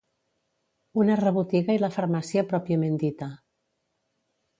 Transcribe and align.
Una 1.01 1.17
rebotiga 1.19 1.75
i 1.77 1.81
la 1.83 1.89
farmàcia 1.97 2.43
pròpiament 2.53 2.97
dita. 3.05 3.29